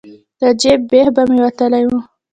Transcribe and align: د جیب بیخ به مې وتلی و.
د 0.41 0.43
جیب 0.61 0.81
بیخ 0.89 1.07
به 1.15 1.23
مې 1.29 1.37
وتلی 1.45 1.83
و. 1.87 1.89